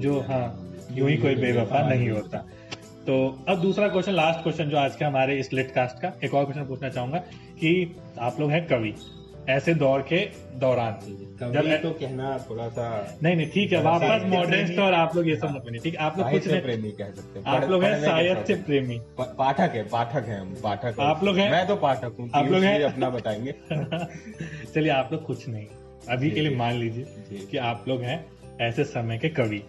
[0.00, 0.44] जो हाँ
[0.92, 2.38] यूँ ही कोई बेवफा नहीं होता।
[3.06, 3.16] तो
[3.48, 6.44] अब दूसरा क्वेश्चन लास्ट क्वेश्चन जो आज के हमारे इस लिट कास्ट का एक और
[6.44, 7.18] क्वेश्चन पूछना चाहूँगा
[7.60, 8.94] कि आप लोग हैं कवि।
[9.48, 10.98] ऐसे दौर के दौरान।
[11.52, 15.36] जब तो कहना थोड़ा सा नहीं नहीं ठीक है वापस मॉडर्निस्ट और आप लोग ये
[15.36, 18.54] सब मत ठीक आप लोग कुछ नहीं प्रेमी कह सकते हैं। आप लोग हैं साहित्य
[18.56, 21.50] शौक प्रेमी। पाठक है पाठक है हम पाठक आप लोग हैं?
[21.50, 22.82] मैं तो पाठक हूँ आप लोग हैं?
[22.82, 23.54] अपना बताएँगे।
[24.74, 25.66] चलिए आप लोग कुछ नहीं।
[26.10, 27.06] अभी के लिए मान लीजिए।
[27.50, 28.26] कि आप लोग हैं
[28.60, 29.62] ऐसे समय के कवि।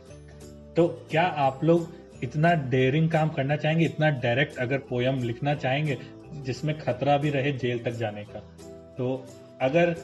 [0.75, 3.85] तो क्या आप लोग इतना डेयरिंग काम करना चाहेंगे?
[3.85, 5.97] इतना डायरेक्ट अगर पोयम लिखना चाहेंगे
[6.33, 8.39] जिसमें खतरा भी रहे जेल तक जाने का?
[8.97, 9.25] तो
[9.61, 9.95] अगर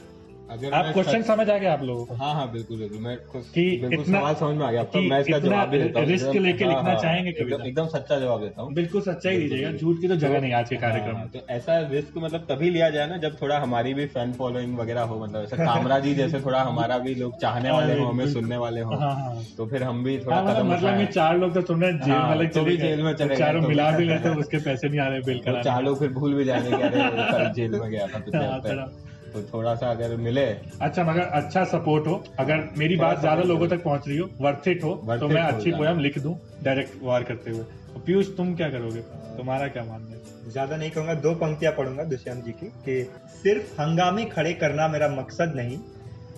[0.52, 3.62] अगर आप क्वेश्चन समझ आ गया आप लोगों को। हाँ हाँ बिल्कुल बिल्कुल। मैं कि
[3.82, 6.36] बिल्कुल इतना- सवाल समझ में आ गया। कि मैं इसका जवाब भी देता हूँ। रिस्क
[6.36, 9.78] लेके हाँ, लिखना हाँ, चाहेंगे एकदम- एकदम सच्चा जवाब देता हूँ। बिल्कुल सच्चाई बिल्कुल, दीजिएगा।
[9.78, 12.70] झूठ की तो जगह नहीं आज के कार्यक्रम हाँ, में तो ऐसा रिस्क मतलब तभी
[12.70, 16.14] लिया जाए ना जब थोड़ा हमारी भी फ़ैन फॉलोइंग वगैरह हो मतलब ऐसा कामरा जी
[16.16, 19.68] जैसे थोड़ा हमारा भी लोग चाहने वाले हो हमें सुनने वाले हो हाँ हाँ। तो
[19.68, 22.14] फिर हम भी थोड़ा हाँ, मतलब कदम मतलब चार लोग तो सुन रहे हैं जेल
[22.14, 24.36] हाँ, में लग तो भी जेल में चले तो चारों तो मिला भी- लेते हैं
[24.36, 27.80] उसके पैसे नहीं आ रहे बिल तो चार लोग फिर भूल भी जाएँगे कि जेल
[27.80, 28.92] में गया था
[29.34, 30.46] तो थोड़ा सा अगर मिले।
[30.82, 34.68] अच्छा मगर अच्छा सपोर्ट हो। अगर मेरी बात ज़्यादा लोगों तक पहुँच रही हो वर्थ
[34.68, 37.64] इट हो तो मैं अच्छी। पोयम लिख दूँ डायरेक्ट वार करते हुए।
[38.06, 39.02] पीयूष तुम क्या करोगे?
[39.38, 40.52] तुम्हारा क्या मानना है?
[40.52, 43.04] ज़्यादा नहीं कहूँगा दो पंक्तियाँ पढ़ूँगा दुष्यंत जी की कि
[43.44, 45.78] सिर्फ़ हंगामे खड़े करना मेरा मकसद नहीं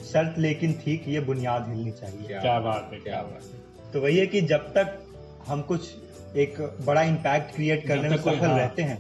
[0.04, 4.02] शर्त लेकिन थी कि ये बुनियाद हिलनी चाहिए। क्या बात है क्या बात है। तो
[4.02, 4.98] वही है कि जब तक
[5.48, 5.90] हम कुछ
[6.38, 8.98] एक बड़ा इम्पैक्ट क्रिएट करने में सफल हाँ। रहते हैं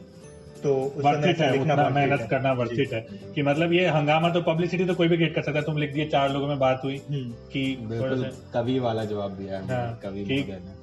[0.64, 4.30] तो उस वर्थ इट है उतना मेहनत करना वर्थ इट है। कि मतलब ये हंगामा
[4.30, 6.60] तो पब्लिसिटी तो कोई भी क्रिएट कर सकता है। तुम लिख दिए चार लोगों में
[6.60, 7.64] बात हुई हम्म। कि
[8.54, 10.00] कवि वाला जवाब दिया है हाँ,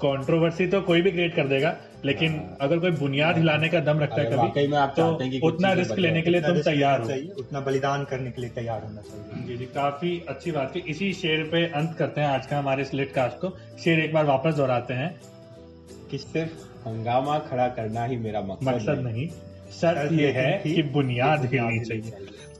[0.02, 3.98] कंट्रोवर्सी तो कोई भी क्रिएट कर देगा लेकिन हाँ। अगर कोई बुनियाद हिलाने का दम
[4.00, 7.08] रखता है कभी में आप तो हैं उतना रिस्क लेने के लिए तुम तैयार हो।
[7.38, 11.12] उतना बलिदान करने के लिए तैयार होना चाहिए। जी जी काफ़ी अच्छी बात की इसी
[11.12, 14.54] शेर पे अंत करते हैं आज का हमारे स्लेट कास्ट को। शेर एक बार वापस
[14.54, 15.20] दोहराते हैं।
[16.10, 19.28] कि सिर्फ़ हंगामा खड़ा करना ही मेरा मकसद मकसद नहीं। नहीं।
[19.70, 22.12] शर्त ये है कि बुनियाद हिलनी चाहिए।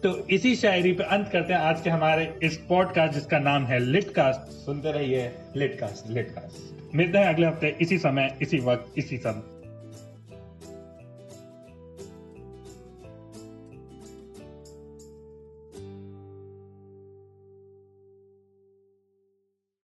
[0.03, 3.79] तो इसी शायरी पे अंत करते हैं आज के हमारे इस पॉडकास्ट जिसका नाम है
[3.79, 9.60] लिटकास्ट सुनते रहिए लिटकास्ट लिटकास्ट मिलते हैं अगले हफ़्ते इसी समय इसी वक्त इसी समय।